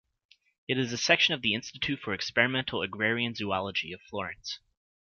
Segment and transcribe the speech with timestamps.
[0.67, 4.57] It is a section of the Institute for Experimental Agrarian Zoology of Florence.